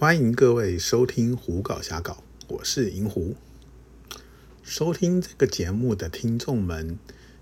[0.00, 2.12] 欢迎各位收听《胡搞瞎搞》，
[2.46, 3.34] 我是银狐。
[4.62, 6.96] 收听这个节目的听众们，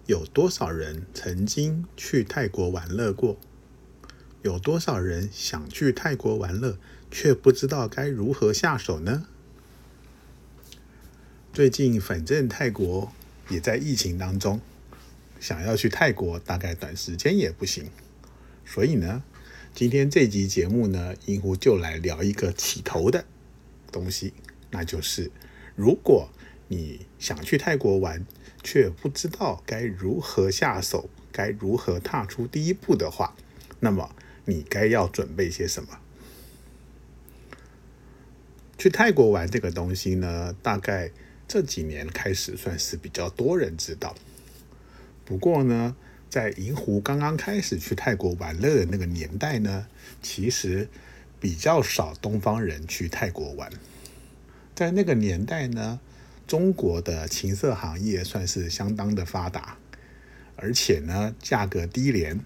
[0.06, 3.36] 有多少人曾经去泰国玩乐过？
[4.40, 6.78] 有多少人想去泰国玩乐，
[7.10, 9.26] 却不知道该如何下手呢？
[11.52, 13.12] 最近反正泰国
[13.50, 14.62] 也在疫情当中，
[15.38, 17.90] 想要去泰国，大概短时间也不行。
[18.64, 19.22] 所以呢？
[19.76, 23.26] 今天这集节目呢，银狐就来聊一个起头的
[23.92, 24.32] 东西，
[24.70, 25.30] 那就是
[25.74, 26.30] 如果
[26.68, 28.24] 你想去泰国玩，
[28.62, 33.36] 却不知道该如何下手，该如何踏出第一步的话，
[33.80, 34.16] 那么
[34.46, 36.00] 你该要准备些什么？
[38.78, 41.10] 去泰国玩这个东西呢，大概
[41.46, 44.14] 这几年开始算是比较多人知道，
[45.26, 45.94] 不过呢。
[46.36, 49.86] 在银湖刚刚开始去泰国玩乐的那个年代呢，
[50.20, 50.86] 其实
[51.40, 53.72] 比较少东方人去泰国玩。
[54.74, 55.98] 在那个年代呢，
[56.46, 59.78] 中国的情色行业算是相当的发达，
[60.56, 62.38] 而且呢价格低廉，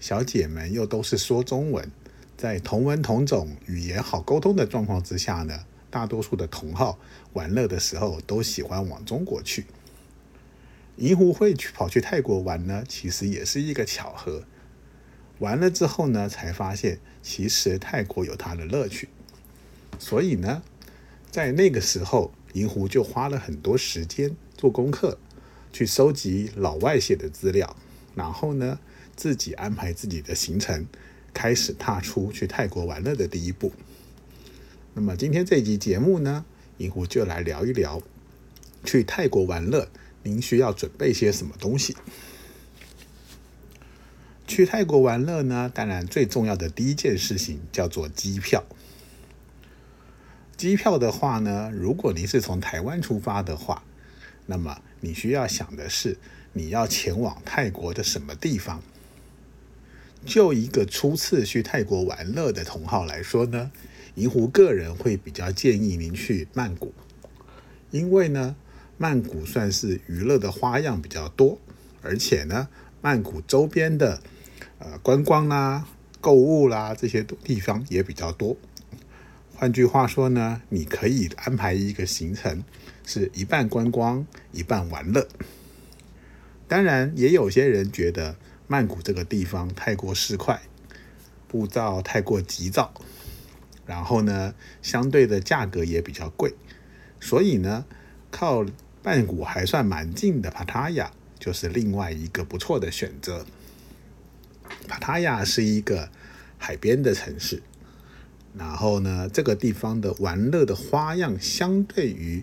[0.00, 1.90] 小姐们又都是说中文，
[2.38, 6.98] 在同文同种、语言好沟通的状况之下呢，大多数的同好
[7.34, 9.66] 玩乐的时候都喜欢往中国去。
[10.96, 14.44] 银狐会去跑去泰国玩呢，其实也是一个巧合。
[15.38, 19.08] 完了之后呢，才发现其实泰国有它的乐趣。
[19.98, 20.62] 所以呢，
[21.30, 25.18] 在那个时候，银狐就花了很多时间做功课，
[25.70, 27.76] 去收集老外写的资料，
[28.14, 28.78] 然后呢，
[29.14, 30.86] 自己安排自己的行程，
[31.34, 33.72] 开始踏出去泰国玩乐的第一步。
[34.94, 36.46] 那么今天这一集节目呢，
[36.78, 38.02] 银狐就来聊一聊
[38.82, 39.90] 去泰国玩乐。
[40.26, 41.96] 您需要准备些什么东西？
[44.44, 45.70] 去泰国玩乐呢？
[45.72, 48.64] 当然，最重要的第一件事情叫做机票。
[50.56, 53.84] 机票的话呢，如果您是从台湾出发的话，
[54.46, 56.18] 那么你需要想的是
[56.54, 58.82] 你要前往泰国的什么地方。
[60.24, 63.70] 就一个初次去泰国玩乐的同好来说呢，
[64.16, 66.92] 银狐个人会比较建议您去曼谷，
[67.92, 68.56] 因为呢。
[68.98, 71.58] 曼谷算是娱乐的花样比较多，
[72.00, 72.68] 而且呢，
[73.02, 74.22] 曼谷周边的
[74.78, 75.86] 呃观光啦、
[76.22, 78.56] 购物啦这些地方也比较多。
[79.54, 82.64] 换句话说呢，你可以安排一个行程，
[83.04, 85.28] 是一半观光，一半玩乐。
[86.66, 88.36] 当然，也有些人觉得
[88.66, 90.58] 曼谷这个地方太过市侩，
[91.46, 92.94] 步道太过急躁，
[93.84, 96.54] 然后呢，相对的价格也比较贵，
[97.20, 97.84] 所以呢，
[98.30, 98.64] 靠。
[99.06, 103.46] 曼谷还算蛮近的，帕塔亚就是另外一个不错的选择。
[104.88, 106.10] 帕塔亚是一个
[106.58, 107.62] 海边的城市，
[108.58, 112.42] 然后呢，这个地方的玩乐的花样相对于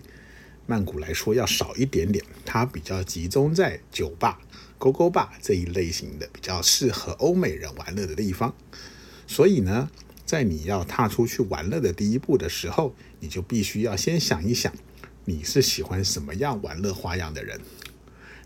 [0.64, 4.40] 曼谷来说要少一点点，它比较集中在酒吧、
[4.78, 8.54] 勾勾吧这一类型的，比较适合欧美人玩乐的地方。
[9.26, 9.90] 所以呢，
[10.24, 14.72] 在你要踏出去玩乐的第一步的时候，你就必须要先想一想。
[15.26, 17.60] 你是喜欢什么样玩乐花样的人？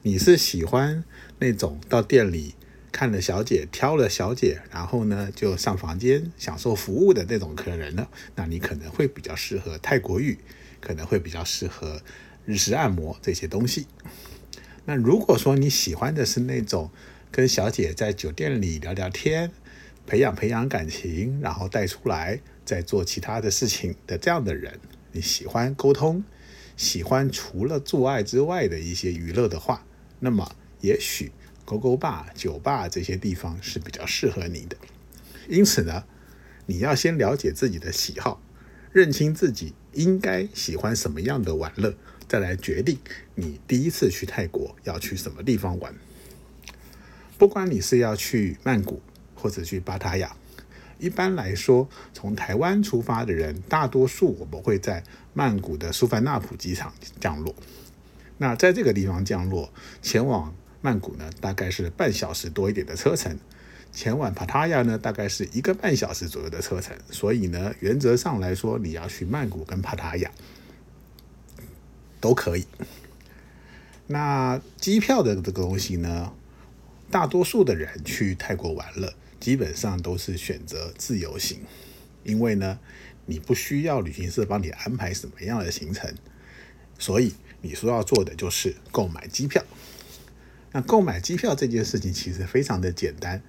[0.03, 1.03] 你是喜欢
[1.41, 2.55] 那种到店里
[2.93, 8.06] 看了小姐挑了小姐，然后呢就上房间享受服务的那种客人呢？
[8.37, 10.38] 那你可能会比较适合泰国浴，
[10.81, 12.00] 可能会比较适合
[12.47, 13.88] 日式按摩这些东西。
[14.84, 16.91] 那如果说你喜欢的是那种
[17.33, 19.50] 跟小姐在酒店里聊聊天，
[20.06, 24.78] 培养培养感情，然后带出来再做其他的事情的这样的人，
[25.11, 26.22] 你喜欢沟通？
[26.78, 29.84] 喜欢除了做爱之外的一些娱乐的话，
[30.21, 31.33] 那么也许
[31.65, 34.77] 勾勾吧、酒吧这些地方是比较适合你的。
[35.49, 36.05] 因此呢，
[36.67, 38.41] 你要先了解自己的喜好，
[38.93, 41.94] 认清自己应该喜欢什么样的玩乐，
[42.28, 42.97] 再来决定
[43.34, 45.93] 你第一次去泰国要去什么地方玩。
[47.37, 49.03] 不管你是要去曼谷
[49.34, 50.37] 或者去巴塔雅。
[51.00, 55.05] 一般来说，从台湾出发的人，大多数我们会在
[55.38, 57.55] 曼谷的苏凡纳普机场降落。
[58.38, 63.37] 那在这个地方降落，前往曼谷呢，大概是半小时多一点的车程；
[63.93, 66.96] 前往帕塔亚呢，大概是一个半小时左右的车程。
[67.12, 70.29] 所以呢，原则上来说，你要去曼谷跟帕塔亚
[72.20, 72.67] 都可以。
[74.08, 76.32] 那机票的这个东西呢，
[77.12, 79.14] 大多数的人去泰国玩了。
[79.38, 81.61] 基本上都是选择自由行，
[82.25, 82.81] 因为呢，
[83.28, 86.12] 你不需要旅行社帮你安排什么样的行程，
[86.98, 89.62] 所以你说要做的就是购买机票。
[90.72, 93.42] 那购买机票这件事情其实非常的简单，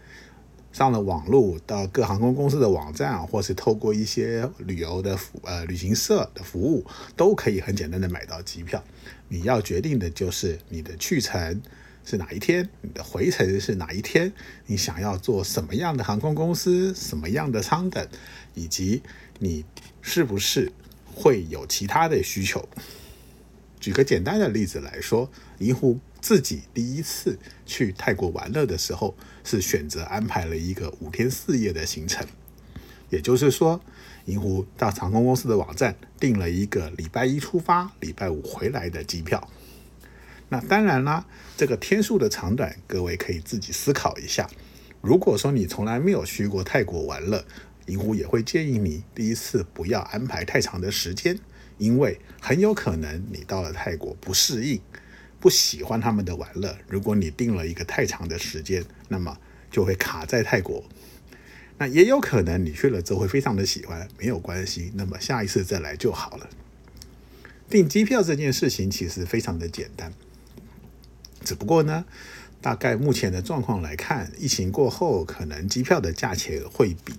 [0.73, 6.85] 上了网络，到各航空公司的网站，或是透过一些旅游的服呃旅行社的服务，
[7.15, 8.83] 都可以很简单的买到机票。
[9.29, 11.61] 你要决定的就是你的去程
[12.05, 14.33] 是哪一天，你的回程是哪一天，
[14.65, 18.07] 你想要做什么样的航空公司，什么样的舱等，
[18.55, 19.03] 以及
[19.39, 19.65] 你
[20.01, 20.71] 是不是
[21.05, 22.69] 会有其他的需求。
[23.79, 32.27] 举个简单的例子来说，银湖自己第一次去泰国玩乐的时候，是选择安排了一个五天四夜的行程。
[33.09, 33.81] 也就是说，
[34.25, 39.49] 银湖到航空公司的网站订了一个礼拜一出发、礼拜五回来的机票。
[40.49, 41.25] 那当然啦，
[41.55, 44.49] 这个天数的长短，各位可以自己思考一下。
[45.01, 47.45] 如果说你从来没有去过泰国玩乐，
[47.89, 51.37] 银湖也会建议你第一次不要安排太长的时间，
[51.77, 54.79] 因为很有可能你到了泰国不适应。
[55.41, 59.37] 不喜欢他们的玩乐，如果你定了一个太长的时间，那么
[59.71, 60.83] 就会卡在泰国。
[61.77, 66.49] 那也有可能你去了之后会非常的喜欢，没有关系，那么下一次再来就好了。
[67.69, 70.11] 订机票这件事情其实非常的简单，
[71.45, 72.03] 只不过呢，
[72.59, 77.13] 大概目前的状况来看，疫情过后可能机票的价钱会比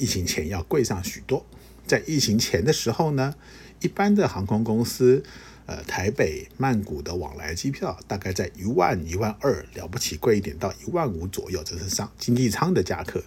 [0.00, 1.44] 疫情前要贵上许多。
[1.86, 3.34] 在疫情前的时候呢，
[3.80, 5.22] 一般的航空公司。
[5.66, 13.22] 呃，台北、曼谷的往来机票大概在一万、一万二，了不起贵一点到一万五左右，这是上经济舱的价格。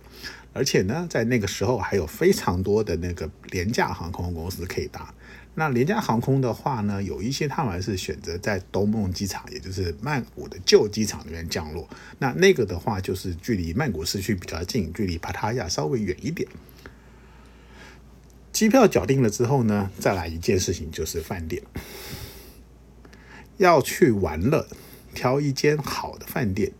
[0.51, 5.13] 而且呢，在那个时候还有非常多的那个廉价航空公司可以搭。
[5.55, 11.87] 那廉价航空的话呢，有一些他们是选择在东梦机场，也就是曼谷的旧机场那边降落。
[12.17, 16.49] 那那个的话，就是距离曼谷市区比较近，距离帕塔亚稍微远一点。
[18.51, 21.61] 机票缴定了之后呢，再来一件事情就是饭店。
[23.57, 24.67] 要去玩乐，
[25.13, 26.71] 挑一间好的饭店，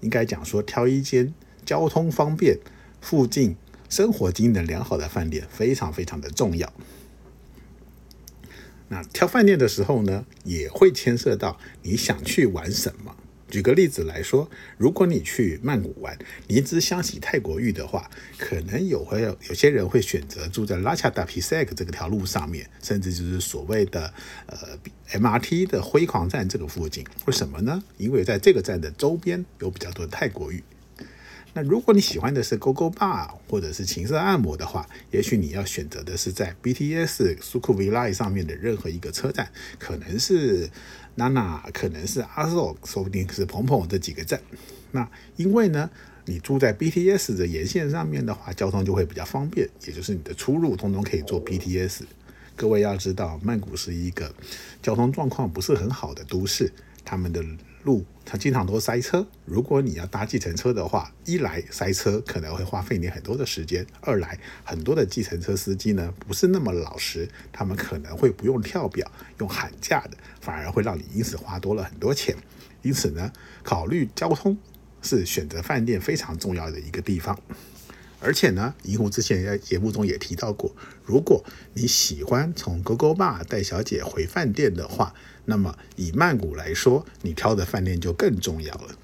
[0.00, 1.32] 应该讲说挑一间
[1.64, 2.58] 交通方便、
[3.00, 3.54] 附近
[3.88, 6.72] 生活机能良好的饭店，非常非常的重要。
[8.92, 13.14] 那挑饭店的时候呢，也会牵涉到你想去玩什么。
[13.48, 24.12] 举个例子来说，如果你去曼谷玩，你只想洗泰国浴的话，可能有会有有些人会选择住在拉恰达皮塞克这条路上面，甚至就是所谓的
[24.46, 24.56] 呃
[25.18, 27.04] MRT 的辉煌站这个附近。
[27.26, 27.82] 为什么呢？
[27.96, 30.62] 因为在这个站的周边有比较多的泰国浴。
[31.52, 40.68] 那如果你喜欢的是 GO GO Bar 或者是情色按摩的话，也许你要选择的是在 BTS 苏库维拉上面的任何一个车站，可能是。
[41.16, 44.40] 娜娜可能是阿寿，说不定是鹏鹏这几个站。
[44.92, 45.06] 那
[45.36, 45.90] 因为呢，
[46.24, 52.02] 你住在 BTS 的沿线上面的话，交通就会比较方便，也就是你的出入通通可以坐 BTS。
[52.56, 54.32] 各位要知道，曼谷是一个
[54.80, 56.72] 交通状况不是很好的都市，
[57.04, 57.44] 他们的。
[57.82, 72.36] 路它经常都塞车，如果你要搭计程车的话，一来塞车可能会花费你很多的时间，二来很多的计程车司机呢不是那么老实，他们可能会不用跳表，用喊价的，反而会让你因此花多了很多钱。
[72.82, 73.32] 因此呢，
[73.62, 74.56] 考虑交通
[75.02, 77.38] 是选择饭店非常重要的一个地方。
[78.20, 80.74] 而且呢，银狐之前在节目中也提到过，
[81.04, 81.42] 如果
[81.74, 85.14] 你喜欢从勾勾坝带小姐回饭店的话，
[85.46, 88.94] 那么以曼谷来说，你挑的饭店就更重要了。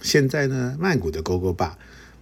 [0.00, 1.76] 现在呢，曼谷的勾勾坝，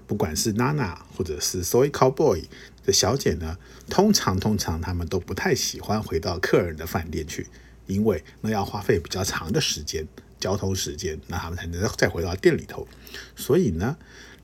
[0.06, 2.44] 不管是娜娜或者是 Soy Cowboy
[2.84, 3.58] 的小姐呢，
[3.90, 7.46] 通常通常他们都不太喜欢回到客人的饭店去，
[7.86, 10.06] 因为那要花费比较长的时间，
[10.44, 12.86] 交通时间，那他们才能再回到店里头。
[13.34, 13.96] 所以呢。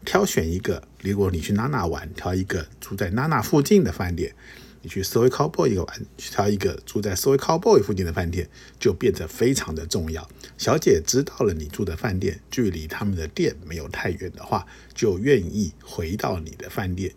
[0.02, 4.32] 挑选一个，如果你去娜娜玩，挑一个住在娜娜附近的饭店；
[4.80, 10.26] 你去 Soy Cowboy 玩，挑一个住在 Soy Cowboy 附近的饭店，就变得非常的重要。
[10.56, 17.14] 小姐知道了你住的饭店距离他们的店没有太远的话，就愿意回到你的饭店。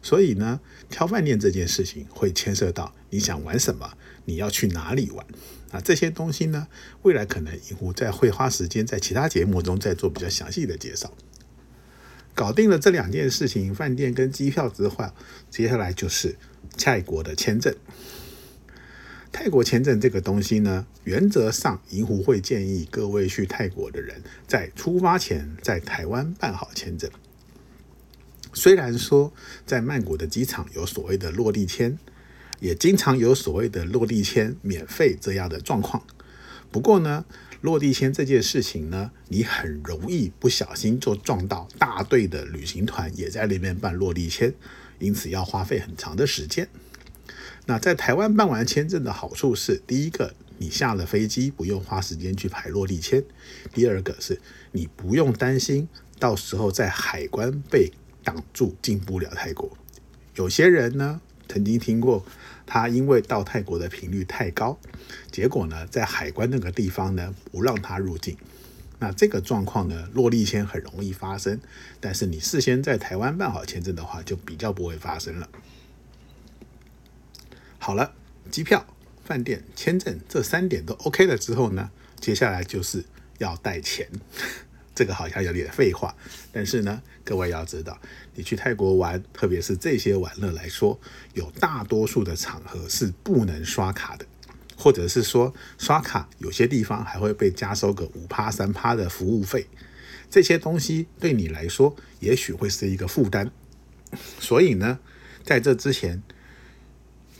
[0.00, 3.94] 所以呢，挑饭店这件事情会牵涉到你想玩什么，
[4.26, 5.26] 你要去哪里玩
[5.74, 5.80] 啊？
[5.84, 6.68] 这些东西呢，
[7.02, 11.12] 未来可能以后再会花时间在其他节目中再做比较详细的介绍。
[12.34, 15.10] 搞定了这两件事情，饭店跟机票之后，
[15.50, 16.36] 接下来就是
[16.78, 17.74] 泰国的签证。
[19.32, 27.10] 泰国签证这个东西呢，原则上银湖会建议各位去泰国的人在出发前在台湾办好签证。
[28.52, 29.32] 虽然说
[29.66, 31.98] 在曼谷的机场有所谓的落地签，
[32.64, 36.02] 也经常有所谓的落地签免费这样的状况，
[36.70, 37.26] 不过呢。
[37.60, 44.52] 落地签这件事情呢，你很容易不小心就撞到大队的旅行团也在那边办落地签，
[44.98, 46.68] 因此要花费很长的时间。
[47.64, 53.22] 那在台湾办完签证的好处是，第一个，你下了飞机不用花时间去排落地签；
[53.72, 54.38] 第二个是，
[54.72, 57.90] 你不用担心到时候在海关被
[58.22, 59.74] 挡住进不了泰国。
[60.34, 62.26] 有些人呢，曾经听过
[62.66, 64.78] 他因为到泰国的频率太高，
[65.30, 68.36] 结果呢，在海关那个地方呢不让他入境。
[69.00, 71.60] 那这个状况呢，落地签很容易发生，
[72.00, 75.48] 但是你事先在台湾办好签证的话，就比较不会发生了。
[77.78, 78.14] 好了，
[78.50, 78.86] 机票、
[79.24, 83.04] 饭店、签证这三点都 OK 了之后呢，接下来就是
[83.38, 84.08] 要带钱。
[84.94, 86.14] 这个好像有点废话，
[86.52, 87.98] 但是呢，各位要知道，
[88.34, 90.98] 你去泰国玩，特别是这些玩乐来说，
[91.32, 94.24] 有大多数的场合是不能刷卡的。
[94.76, 99.64] 或者是说刷卡，有些地方还会被加收个五趴三趴的服务费，
[100.28, 103.48] 这些东西对你来说也许会是一个负担。
[104.40, 104.98] 所以呢，
[105.44, 106.20] 在这之前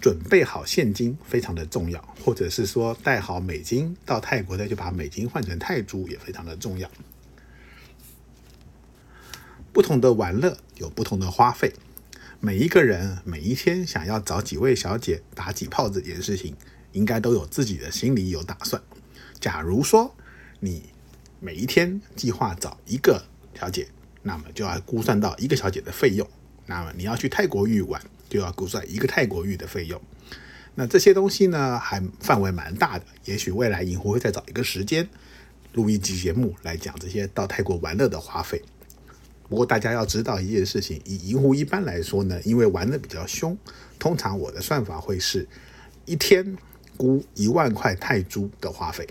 [0.00, 6.88] 准备好现金非常的重要，或者是说带好美金到泰国再就把美金换成泰铢也非常的重要。
[9.74, 11.74] 不同的玩乐有不同的花费，
[12.40, 16.56] 每一个人每一天想要找几位小姐打几炮这件事情。
[16.94, 18.80] 应该都有自己的心里有打算。
[19.40, 20.14] 假如说
[20.60, 20.90] 你
[21.40, 23.24] 每一天计划找一个
[23.58, 23.88] 小姐，
[24.22, 26.24] 那么就要估算到一个小姐的费用。
[26.66, 28.00] 那么你要去泰国浴玩，
[28.30, 30.00] 就要估算一个泰国浴的费用。
[30.76, 33.04] 那这些东西呢，还范围蛮大的。
[33.24, 35.08] 也许未来银狐会再找一个时间
[35.72, 38.62] 录一集节目来讲这些到泰国玩乐的花费。
[39.48, 43.56] 不过大家要知道一件事情，以银狐一般来说呢，因为玩的比较凶，
[43.98, 45.48] 通常我的算法会是
[46.04, 46.56] 一天。
[46.96, 49.04] 估一万块泰铢的花费，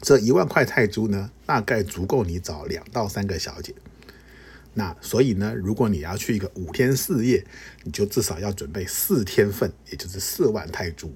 [0.00, 3.74] 这一万块泰铢呢，大概足够你找两到三个小姐。
[4.72, 7.44] 那所以呢，如果你要去一个五天四夜，
[7.82, 11.12] 你就至少要准备四天份，也就是四万泰铢。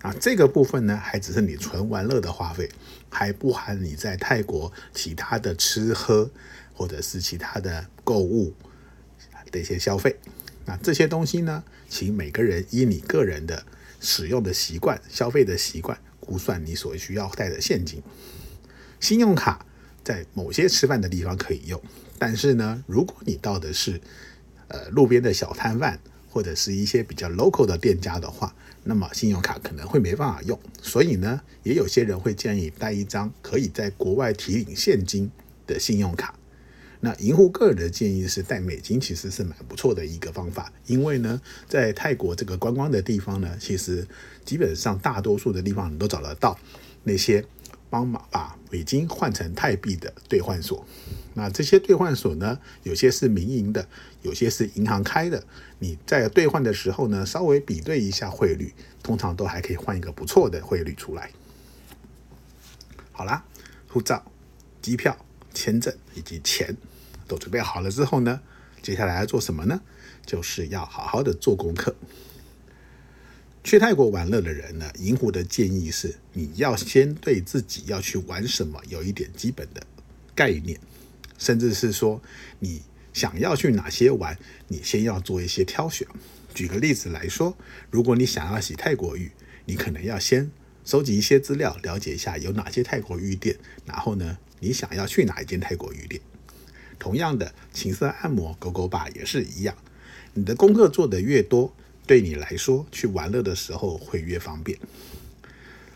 [0.00, 2.68] 啊，这个部分呢，还只是你纯玩乐的花费，
[3.08, 6.28] 还不含你在泰国其他的吃喝
[6.74, 8.54] 或者是其他的购物
[9.50, 10.16] 的一些消费。
[10.64, 13.64] 那这些东西呢，请每个人依你个人的。
[14.04, 18.02] 使用的习惯、消费的习惯，估算你所需要带的现金。
[18.98, 19.64] 信用卡
[20.02, 21.80] 在某些吃饭的地方可以用，
[22.18, 24.00] 但是呢，如果你到的是
[24.66, 28.52] 呃路边的小摊贩或者是一些比较 local 的店家的话，
[28.82, 30.58] 那么信用卡可能会没办法用。
[30.82, 35.30] 所以呢，也有些人会建议带一张可以在国外提领现金
[35.64, 36.34] 的信用卡。
[37.04, 44.06] 那银户个人的建议是带美金，其实是蛮不错的一个方法，因为呢，在泰国这个观光的地方呢，其实
[44.44, 46.56] 基本上大多数的地方你都找得到
[47.02, 47.44] 那些
[47.90, 50.86] 帮忙把美金换成泰币的兑换所。
[51.34, 53.88] 那这些兑换所呢，有些是民营的，
[54.22, 55.42] 有些是银行开的。
[55.80, 61.32] 你在兑换的时候呢，稍微比对一下汇率，通常都还可以换一个不错的汇率出来。
[63.10, 63.44] 好啦，
[63.88, 64.24] 护照、
[64.80, 65.16] 机票、
[65.52, 66.76] 签证以及钱。
[67.26, 68.40] 都准备好了之后呢，
[68.82, 69.80] 接下来要做什么呢？
[70.24, 71.94] 就是要好好的做功课。
[73.64, 79.80] 去泰国玩乐的人呢，银狐的建议是，你要先对自己要去玩什么有一点基本的
[80.34, 80.80] 概念，
[81.38, 82.20] 甚至是说
[82.58, 84.36] 你想要去哪些玩，
[84.66, 86.06] 你先要做一些挑选。
[86.52, 87.56] 举个例子来说，
[87.90, 89.30] 如果你想要洗泰国浴，
[89.64, 90.50] 你可能要先
[90.84, 96.20] 收集一些资料，了解一下有哪些泰国浴店，然后呢，你想要去哪一间泰国浴店。
[97.02, 99.74] 同样的，情色按摩、狗狗吧也是一样。
[100.34, 101.74] 你的功课做得越多，
[102.06, 104.78] 对你来说去玩乐的时候会越方便。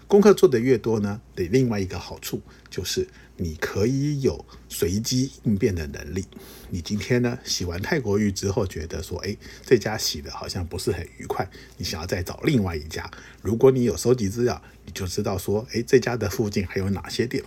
[0.08, 6.24] 功课做得越多呢，的另外一个好处就是你可以有随机应变的能力。
[6.70, 13.08] 你今天呢洗完泰国浴之后，觉得说，哎，这家洗的好像不是很愉快，你想要再找另外一家。
[13.42, 17.44] 如果你有收集资料，你就知道说，哎，这家的附近还有哪些店。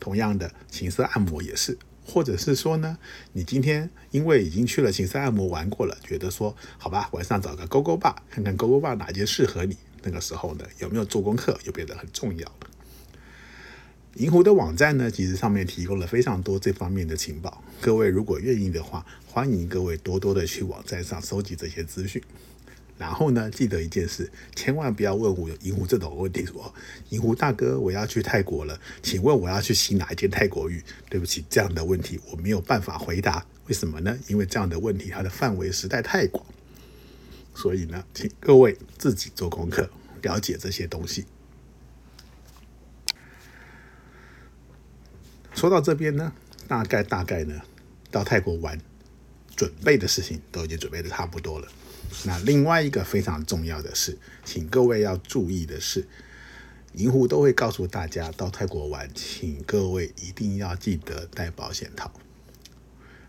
[0.00, 1.78] 同样的，情色按摩也是。
[2.06, 2.96] 或者是说呢，
[3.32, 9.76] 你今天因为已经去了情色按摩玩过了，觉得说好吧，晚上找个勾勾吧，看看勾勾吧哪些适合你。
[10.02, 12.70] 那个时候呢，有没有做功课又变得很重要了。
[14.14, 17.62] 银湖的网站呢，其实上面提供了非常多这方面的情报。
[17.80, 22.22] 各位如果愿意的话，欢迎各位多多的去网站上收集这些资讯。
[22.98, 26.74] 然后呢，记得一件事，千万不要问我银湖这种问题，说
[27.10, 30.82] 银湖大哥，我要去泰国了，请问我要去洗哪一间泰国浴？
[31.10, 33.44] 对不起，这样的问题我没有办法回答。
[33.66, 34.16] 为什么呢？
[34.28, 36.44] 因为这样的问题它的范围实在太广，
[37.54, 39.90] 所以呢，请各位自己做功课，
[40.22, 41.26] 了解这些东西。
[45.52, 46.32] 说到这边呢，
[46.68, 47.60] 大概大概呢，
[48.10, 48.78] 到泰国玩
[49.56, 51.68] 准备的事情都已经准备的差不多了。
[52.24, 56.06] 那另外一个非常重要的是，请各位要注意的是，
[56.92, 62.12] 银狐都会告诉大家，到泰国玩，请各位一定要记得带保险套。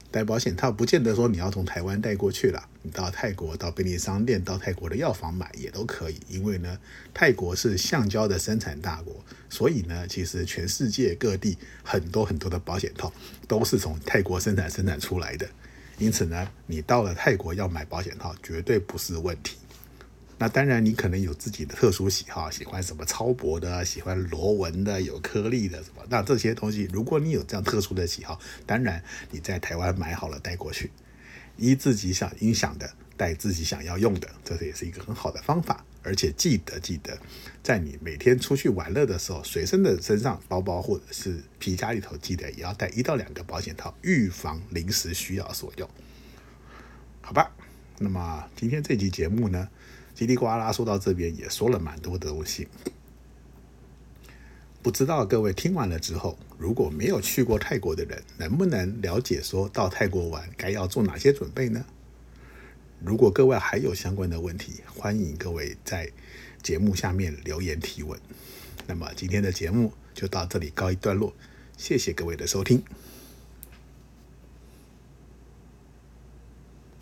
[0.10, 6.80] 带保险套不见得说你要从台湾带过去了，你到泰国到便利商店到泰国的药房买也都可以，因为呢，
[7.14, 9.14] 泰国是橡胶的生产大国，
[9.50, 13.12] 所以呢，其实全世界各地很多很多的保险套
[13.50, 15.48] 都是从泰国生产生产出来的，
[15.98, 19.58] 因此呢，你到了泰国要买保险套绝对不是问题。
[20.40, 26.04] 那当然，你可能有自己的特殊喜好，喜欢什么超薄的，喜欢螺纹的，有颗粒的什么。
[26.10, 30.92] 那这些东西，如果你有这样特殊的喜好，当然你在台湾买好了带过去，
[31.58, 32.88] 依自己想音响的
[33.18, 35.84] 带自己想要用的，这也是一个很好的方法。
[36.04, 37.18] 而且记得记得，
[37.62, 45.90] 在你每天出去玩乐的时候，随身的身上包包或者是皮夹里头，记得也要带一到两个保险套，预防临时需要所用。
[47.22, 47.52] 好吧，
[48.00, 49.68] 那么今天这期节目呢？
[50.16, 52.68] 叽里呱啦说到这边也说了蛮多的东西，
[54.82, 61.86] 不知道各位听完了之后，如果没有去过泰国的人，能不能了解说到泰国玩该要做哪些准备呢？
[63.00, 66.12] 如果各位还有相关的问题，欢迎各位在
[66.64, 68.20] 节目下面留言提问。
[68.88, 71.34] 那么今天的节目就到这里告一段落，
[71.78, 72.84] 谢谢各位的收听。